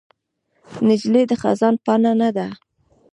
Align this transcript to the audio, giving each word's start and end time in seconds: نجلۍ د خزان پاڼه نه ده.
نجلۍ 0.87 1.23
د 1.29 1.33
خزان 1.41 1.75
پاڼه 1.83 2.11
نه 2.21 2.29
ده. 2.35 2.47